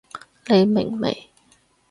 [0.47, 1.29] 你明未？